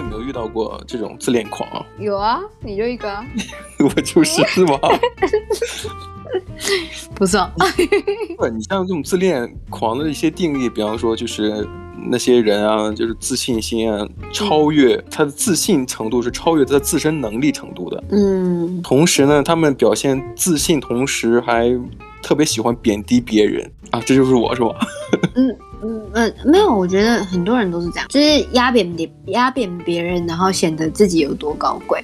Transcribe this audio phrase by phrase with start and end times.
[0.00, 1.68] 有没有遇到过这种自恋狂？
[1.98, 3.24] 有啊，你就一个、啊，
[3.78, 4.78] 我就是是吗？
[7.14, 7.66] 不算啊，
[8.36, 11.66] 不，你像这种自恋狂的一些定义，比方说就是
[12.08, 18.02] 那些人啊，就是自信心啊，超越他的自信程度是超越他自身能力程度的。
[18.10, 21.68] 嗯，同时呢，他们表现自信，同时还
[22.22, 24.70] 特别喜欢贬低别人啊，这就是我是吧？
[25.34, 32.02] 嗯嗯呃，没有，我觉得很多人都是这样，就是压扁别压扁别人，然后显得自己有多高贵。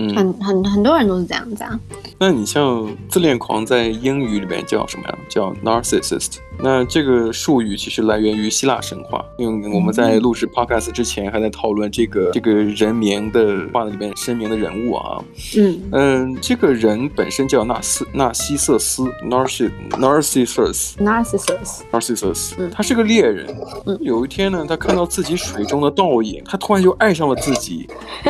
[0.00, 1.78] 嗯，很很很多人都是这样子啊。
[2.18, 5.18] 那你像自恋狂在英语里面叫什么呀？
[5.28, 6.36] 叫 narcissist。
[6.62, 15.24] 那这个术语其实来源于希腊神话，因为我们在录制 podcast 之前还在讨论这个这个人名的画里面声明的人物啊。
[15.56, 23.46] 嗯嗯，这个人本身叫纳斯纳西瑟斯 Narcissus Narcissus Narcissus Narcissus，他是个猎人。
[23.86, 27.88] 嗯有一天呢，他看到自己水中的倒影，他突然就爱上了自己。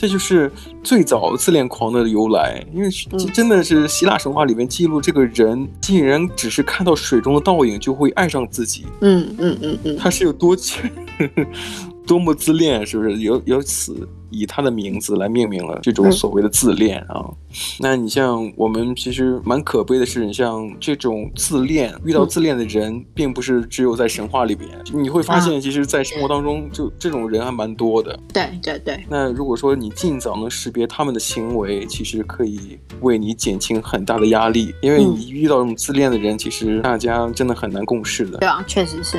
[0.00, 0.50] 这就是
[0.82, 2.88] 最早自恋狂的由来，因为
[3.34, 8.86] 真的是希腊神话里面记录这个人竟然只是看到水中的倒影就会爱上自己。
[9.02, 10.56] 嗯嗯嗯嗯，他是有多
[12.10, 13.18] 多么自恋，是不是？
[13.18, 14.08] 由由此。
[14.32, 17.34] 以他的名字来命名了这种所谓的自恋啊，嗯、
[17.80, 28.16] 那你像我们其实蛮可悲的是，你像这种自恋遇到自恋的人，嗯、并不是只有在神话里边，你会发现，其实，在生活当中，就这种人还蛮多的。
[28.32, 29.04] 对对对。
[29.08, 38.38] 那如果说你尽早能识别他们的行为，其实可以为你减轻很大的压力，因为你遇到这种自恋的人，其实大家真的很难共事的。
[38.38, 39.18] 对啊，确实是。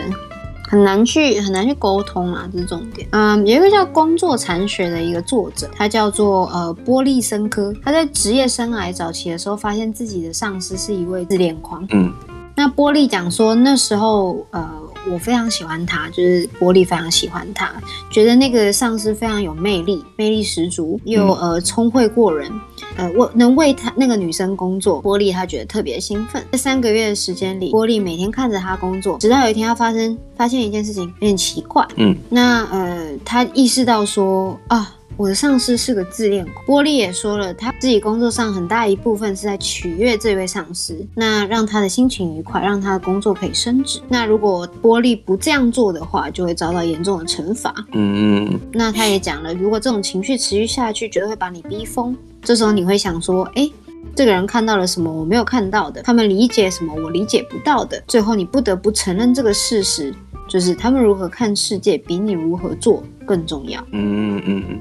[0.72, 3.06] 很难去很难去沟通啊，这是重点。
[3.12, 7.74] 嗯，有一个叫光作残学的一个作者，他叫做呃波利森科。
[7.84, 11.86] 他在职业生涯早期的时候，发现自己的上司是一位自恋狂。
[11.92, 12.14] 嗯，
[12.56, 14.66] 那波利讲说，那时候呃
[15.10, 17.72] 我非常喜欢他，就是波利非常喜欢他，
[18.10, 22.52] 觉得那个上司非常有魅力，魅力十足，又呃聪慧过人。
[22.98, 26.46] 呃，我能为他那个女生工作，波利他觉得特别兴奋。
[26.52, 31.88] 在三个月的时间里，波利每天看着他工作，直到有一天他发生发现一件事情有点奇怪。
[31.96, 36.66] 嗯，那呃，他意识到说啊，我的上司是个自恋狂。
[36.66, 44.02] 波利也说了，他自己工作上很大一部分是在取悦这位上司，那让他的心情愉快，让他的工作可以升职。
[44.10, 47.72] 那如果波利不这样做的话，就会遭到严重的惩罚。
[47.92, 52.18] 嗯，那他也讲了，如果这种情绪持续下去，绝对会把你逼疯。
[52.42, 53.70] 这时候你会想说，哎，
[54.16, 56.02] 这个人看到了什么我没有看到的？
[56.02, 58.02] 他们理解什么我理解不到的？
[58.08, 60.12] 最后你不得不承认这个事实，
[60.50, 63.80] 就是他们如何看世界比你如何做更重要。
[63.92, 64.80] 嗯嗯嗯。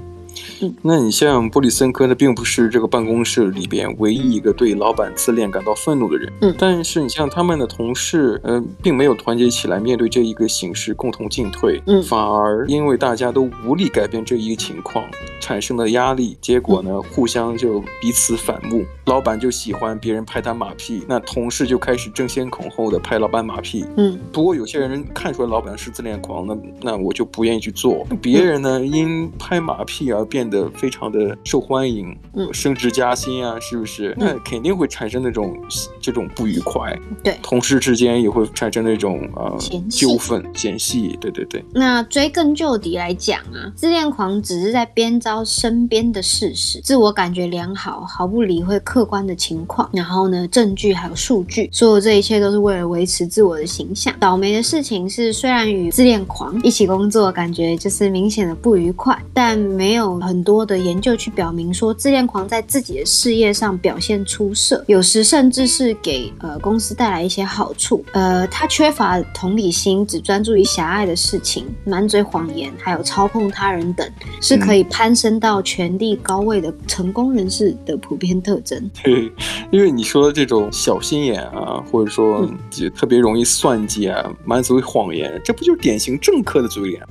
[0.83, 6.33] 那你像布里森科呢，并不是这个办公室里边唯一一个对老板自恋感到愤怒的人。
[6.41, 11.83] 嗯，但是你像他们的同事，呃，并没有团结起来面对这一个形势，共同进退。
[11.87, 15.05] 嗯，反而因为大家都无力改变这一个情况，
[15.41, 18.85] 产生了压力，结果呢，互相就彼此反目。
[19.11, 23.85] 老板就喜欢别人拍他马屁，那同事就开始争先恐后的拍老板马屁。
[23.97, 28.07] 嗯，不过有些人看出来老板是自恋狂，那那我就不愿意去做。
[28.23, 34.15] 别人呢，因拍马屁而变得非常的受欢迎，嗯，升职加薪啊，是不是？
[34.17, 35.61] 那肯定会产生那种
[36.01, 36.97] 这种不愉快。
[37.25, 39.59] 对，同事之间也会产生那种呃
[39.91, 41.19] 纠纷、嫌隙。
[41.21, 41.65] 对对对。
[41.75, 49.91] 那追根究底来讲啊，自恋狂只是在编造身边的事实，自我感觉良好，毫不理会客观的情况。
[49.93, 54.15] 然后呢，证据还有数据，所有这一切都是为了维持自我的形象。
[54.21, 60.61] 倒霉的事情是，虽然与自恋狂一起工作，感觉就是明显的不愉快，但没有很多。
[60.61, 68.05] 的研究去表明说，自恋狂在自己的事业上表现出色，有时甚至是给呃公司带来一些好处。
[68.13, 74.07] 呃，他缺乏同理心，只专注于狭隘的事情，满嘴谎言，还有操控他人等，
[74.43, 78.90] 是可以攀升到权力高位的成功人士的普遍特征。
[79.03, 79.33] 对，
[79.71, 82.49] 因为你说的这种小心眼啊，或者说
[82.95, 87.03] 特别容易算计啊，满嘴谎言，这不就是典型政客的嘴脸？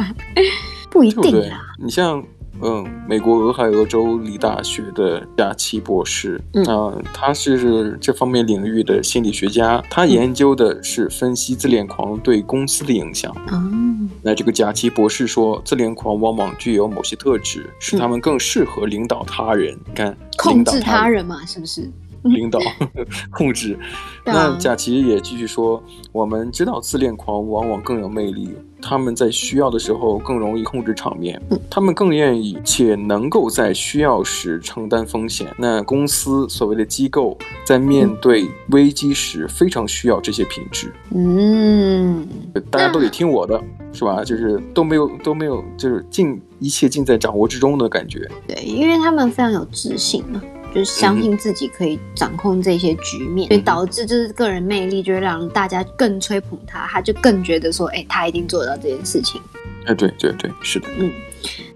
[0.90, 2.22] 不一定啊，你像。
[2.62, 13.34] 嗯，美国俄亥俄州立大学的贾奇博士，嗯、呃，他是这方面领域的心理学家，他研究的是分析自恋狂对公司的影响。
[13.50, 13.93] 嗯，
[14.26, 19.78] 那这个贾奇博士说，自恋狂往往具有某些特质，使他们更适合领导他人。
[19.86, 21.92] 你看，控制他人嘛，是不是？
[22.24, 22.58] 领导
[23.30, 23.78] 控制。
[24.24, 25.82] 那贾奇也继续说，
[26.12, 28.54] 我们知道自恋狂往往更有魅力。
[28.86, 31.40] 他们在需要的时候更容易控制场面，
[31.70, 35.46] 他们更愿意且能够在需要时承担风险。
[35.58, 40.92] 那公司所谓的机构在面对危机时非常需要这些品质。
[41.14, 42.28] 嗯，
[42.70, 43.58] 大家都得听我的，
[43.90, 44.22] 是吧？
[44.22, 48.30] 就是都没有都没有，就是尽一切尽在掌握之中的感觉。
[48.46, 50.42] 对，因为他们非常有自信嘛。
[50.74, 59.40] 就是相信自己可以掌控这些局面，嗯、所以导致就是个人魅力，就会让大家更吹捧他，他就更觉得说，哎、欸，他一定做得到这件事情。
[59.86, 60.88] 哎，对对对，是的。
[60.98, 61.12] 嗯，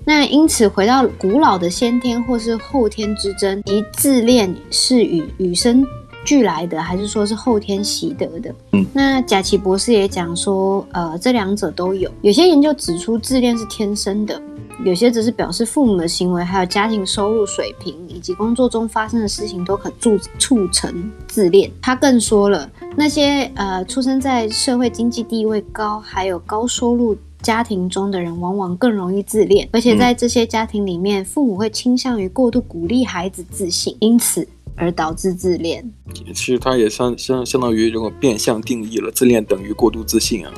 [0.05, 5.87] 那因此回到古老的先天或是后天之争，一自恋是与与生
[6.25, 8.53] 俱来的，还是说是后天习得的？
[8.73, 12.11] 嗯，那贾奇博士也讲说，呃，这两者都有。
[12.23, 14.43] 有些研究指出，自恋是天生的。
[14.85, 21.71] 有些只是表示父母的行为，还有家庭收入水平以及工作中发生的事情都可促促成自恋。
[21.83, 34.47] 他更说了，那些呃出生在社会经济地位高还有高收入家庭中的人，往往更容易自恋，而且在这些家庭里面，父母会倾向于过度鼓励孩子自信，因此
[34.77, 35.85] 而导致自恋。
[36.33, 40.53] 其实他也相相相当于这种变相定义了自恋等于过度自信啊。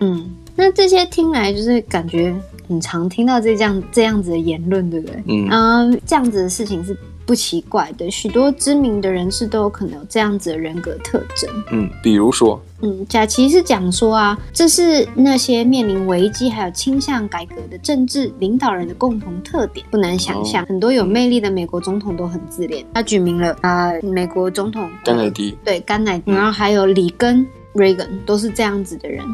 [0.00, 2.34] 嗯，那这些听来就是感觉。
[2.72, 5.22] 很常听到这样这样子的言论，对不对？
[5.26, 6.96] 嗯，嗯，这样子的事情是
[7.26, 8.10] 不奇怪的。
[8.10, 11.50] 许多知名的人士都有可能有这样子的人格特征。
[11.70, 19.84] 嗯，比如说，嗯，贾奇是讲说啊，这是那些面临危机还有倾向改革的政治领导人的共同特点。
[19.90, 22.82] 不难想象，哦、很多有魅力的美国总统都很自恋。
[22.94, 27.46] 他举明了啊、呃，美国总统甘乃迪，对，甘乃迪，然后还有里根。
[27.74, 29.24] Reagan 都是这样子的人。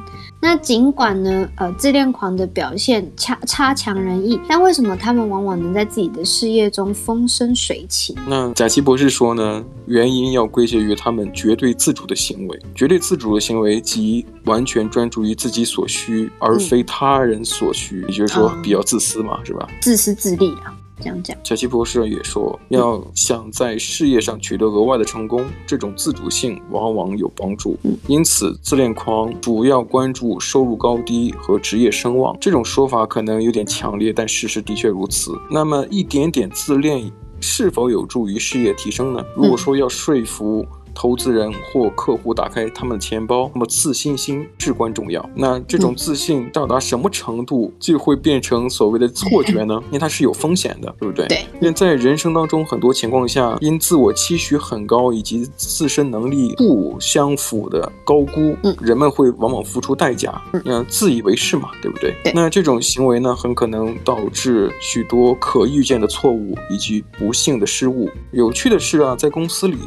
[0.40, 8.16] 那尽管呢，呃，自恋狂的表现差差强人意，但为什么他们往往能在自己的事业中风生水起？
[8.28, 12.58] 那贾奇博士说呢，原因要归结于他们绝对自主的行为。
[12.74, 19.68] 绝对自主的行为即完全专注于自己所需，而非他人所需，嗯、也就是说比较自私嘛，嗯、是吧？
[19.80, 20.72] 自私自利啊。
[21.00, 27.76] 这样讲，贾西博士也说，要想在事业上取得额外的成功，这种自主性往往有帮助。
[28.06, 32.36] 因此，自恋狂主要关注收入高低和职业声望。
[32.40, 35.32] 这种说法可能有点强烈，但事实的确如此。
[35.50, 37.10] 那么，一点点自恋
[37.40, 39.24] 是否有助于事业提升呢？
[39.36, 40.66] 如果说要说服。
[40.98, 45.24] 投资人或客户打开他们的钱包，那么自信心至关重要。
[45.36, 49.80] 那这种自信到达什么程度就会变成所谓的错觉呢？
[49.86, 51.28] 因为它是有风险的，对不对？
[51.28, 51.46] 对。
[51.60, 62.12] 因为在人生当中，很多情况下，因自我期许很高以及自身能力不相符的高估，人们会往往付出代价，嗯，自以为是嘛，对不对？
[62.24, 62.32] 对。
[62.34, 68.10] 那这种行为呢，很可能导致许多可预见的错误以及不幸的失误。
[68.32, 69.78] 有趣的是啊，在公司里。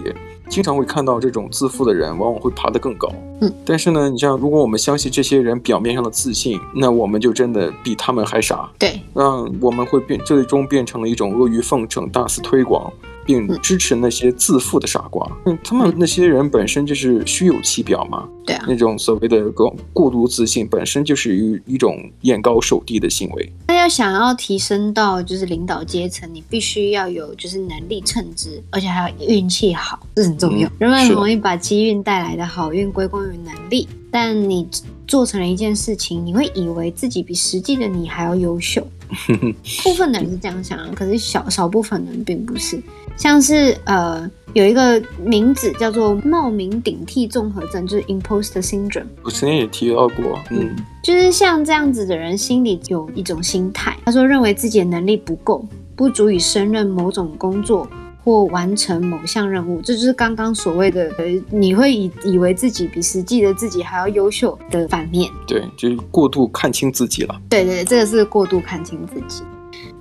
[0.51, 3.09] 经常会看到这种自负的人，往往会爬得更高。
[3.39, 8.69] 嗯，但是呢，你像如果我们相信这些人表面上的自信，那我们就真的比他们还傻。
[8.77, 12.91] 对，那我们会变，最终变成了一种阿谀奉承、大肆推广。
[13.31, 23.53] 并支持那些自负的傻瓜，嗯，他们那些人本身就是虚有其表嘛，对啊，那种所谓的过过度自信，本身就是一一种眼高手低的行为。
[23.69, 30.67] 那要想要提升到就是领导阶层，你必须要有就是能力称职，而且还要运气好，这很重要。
[30.67, 34.67] 嗯，人们很容易把机运带来的好运归功于能力，但你
[35.07, 38.85] 做成了一件事情，你会以为自己比实际的你还要优秀。
[39.83, 42.81] 部分人是这样想，可是小少部分人并不是。
[43.17, 49.07] 像是呃，有一个名字叫做冒名顶替综合症，就是 imposter syndrome。
[49.21, 50.73] 我之前也提到过，嗯，
[51.03, 57.85] 就是像这样子的人心里有一种心态，他说认为自己的能力不够，不足以胜任某种工作。
[58.23, 65.29] 或完成某项任务，这就是刚刚所谓的呃，你会以以为自己比实际的自己还要优秀的反面。
[65.47, 67.41] 对，就是过度看清自己了。
[67.49, 69.43] 对对，这个是过度看清自己。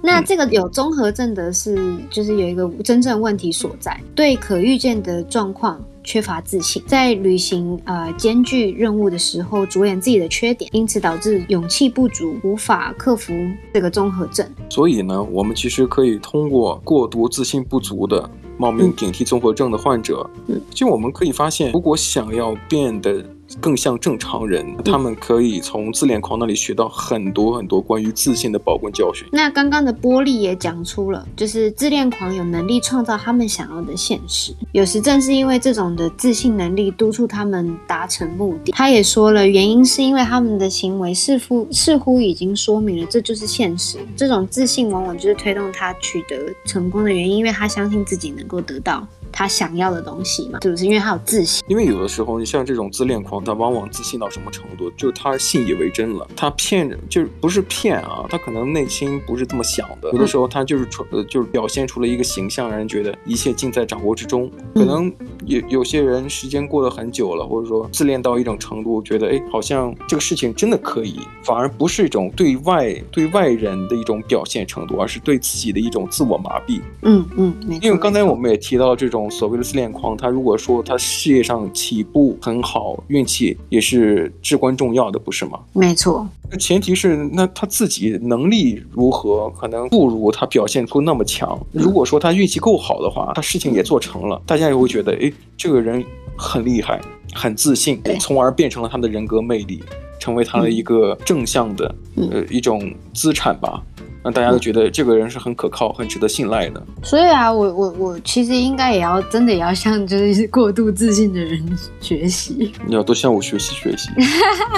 [0.02, 1.78] 那这个有综合症的是，
[2.10, 5.78] 就是有一个真正问题所在，对可预见的状况。
[6.02, 13.33] 缺乏自信，在履行呃艰巨任务的时候，着眼自己的缺点，因此导致勇气不足，无法克服
[13.73, 14.49] 这个综合症。
[14.69, 23.25] 所以呢，我们其实可以通过过度自信不足的冒名顶替综合症的患者，嗯，就我们可以发现，如果想要变得。
[23.61, 29.26] 更像正常人，他们可以从自恋狂那里学到很多很多关于自信的宝贵教训。
[29.33, 34.54] 那刚刚的波利也讲出了，就是自恋狂有能力创造他们想要的现实。
[34.73, 38.73] 有时正是因为这种的自信能力督促他们达成目的。
[38.73, 43.99] 他也说了，原因是因为他们的行为似乎似乎已经说明了这就是现实。
[44.16, 50.84] 这种自信往往就是推动他取得成功的原因，因为他相信自己能够得到他想要的东西嘛，是不是？
[50.84, 51.64] 因为他有自信。
[51.68, 54.90] 因为有的时候，你像这种自恋狂，他往往自信到什么程度？
[54.96, 60.10] 就是他信以为真了，他骗着，就是不是骗啊，他可能内心不是这么想的。
[60.12, 64.50] 有的时候他就是出，呃，就是表现出了一个形象，让人觉得一切尽在掌握之中。
[64.75, 65.12] 可能
[65.46, 76.80] 有有些人时间过了很久了，或者说自恋到一种程度，觉得哎，好像这个事情真的可以，反而不是一种对外对外人的一种表现程度，而是对自己的一种自我麻痹。
[77.02, 85.58] 嗯嗯，因为刚才我们也提到了这种所谓的自恋狂，他如果说他事业上起步很好，运气也是至关重要的，不是吗？
[85.72, 86.24] 没错。
[86.48, 91.58] 那前提是那他自己能力如何，可能不如他表现出那么强。
[91.72, 96.04] 如果说他运气够好的话，他事情也做成了，大家也会觉得，哎，这个人
[96.36, 97.00] 很厉害，
[97.32, 99.82] 很自信，从而变成了他的人格魅力，
[100.18, 103.82] 成为他的一个正向的，呃，一种资产吧。
[104.22, 106.82] 让大家都觉得这个人是很可靠、 很值得信赖的。
[107.02, 112.72] 所以啊，我我我其实应该也要真的也要向就是过度自信的人学习。
[112.86, 114.08] 你要多向我学习学习。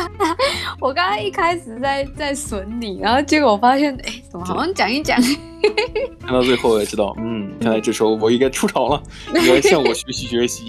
[0.80, 5.20] 我刚刚一开始在在损你，然后结果我发现，哎，怎么好像讲一讲，
[6.20, 9.00] 看到最后也知道，嗯，看来这时候我应该出场了，
[9.34, 10.64] 你要向我学习学习。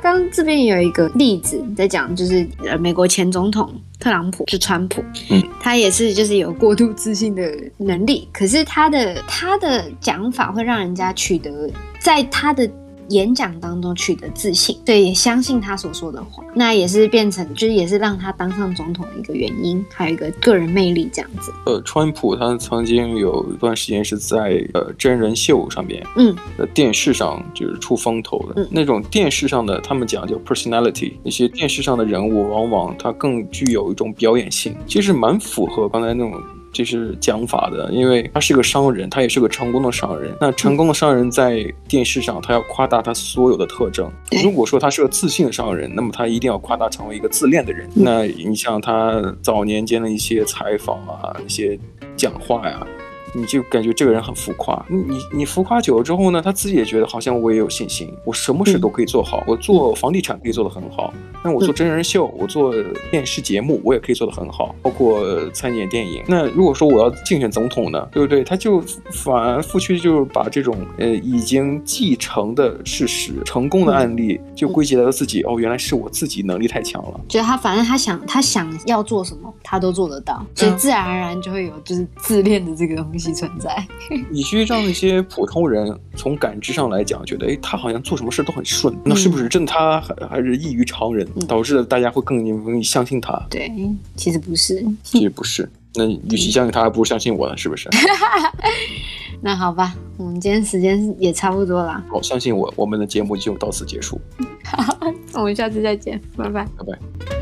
[0.00, 3.72] 刚这边有一个例子在讲，就是呃，美国前总统。
[4.00, 5.00] 特朗普是川普，
[5.30, 7.42] 嗯，他也是就是有过度自信的
[7.76, 12.68] 能力，可是他的他的讲法会让人家取得在他的。
[13.08, 21.52] 演讲当中取得自信，对，也相信他所说的话，那也是变成，就是也是让他当上总统的一个原因，还有一个个人魅力这样子。
[21.66, 36.40] 呃，川普他曾经有一段时间是在呃真人秀上面，嗯，呃电视上就是出风头的，嗯，那种电视上的他们讲叫 personality，那些电视上的人物往往他更具有一种表演性，其实蛮符合刚才那种。
[36.72, 40.34] 这是讲法的，因为他是个商人，他也是个成功的商人。
[40.40, 44.10] 那成功的商人在电视上，他要夸大他所有的特征。
[44.42, 47.88] 如果说他是个自信的商人，那么他一定要夸大成为一个自恋的人。
[47.94, 51.78] 那你像他早年间的一些采访啊，一些
[52.16, 52.86] 讲话呀。
[53.34, 61.12] 你就感觉这个人很浮夸，你你你浮夸久了之后呢，他自己也觉得好像我也有信心，我什么事都可以做好，嗯、我做房地产可以做得很好，
[61.42, 62.74] 那我做真人秀，我做
[63.10, 66.22] 电视节目，我也可以做得很好，包括参演电影。
[66.26, 68.44] 那如果说我要竞选总统呢，对不对？
[68.44, 77.20] 他就反复去就是把这种呃已经继承的事实、成功的案例，就归结到自己、嗯、哦，原来是我自己能力太强了。
[77.28, 83.21] 觉得他反正他想他想要做什么，他都做得到，所以自然而然就会有就是自恋的这个东西。
[83.34, 83.86] 存在，
[84.30, 93.38] 以至于让那些普通人从感知上来讲，觉得哎，他好像做什么事都很顺，那是不是真的他还还是异于常人，嗯、导致了大家会更容易相信他？
[93.50, 93.70] 对，
[94.16, 95.70] 其实不是，其实不是。
[95.94, 97.90] 那与其相信他，还不如相信我呢，是不是？
[99.44, 102.02] 那好吧，我们今天时间也差不多了。
[102.08, 104.18] 好，相信我，我们的节目就到此结束。
[104.64, 104.96] 好，
[105.34, 107.41] 我们下次再见，拜拜，拜拜。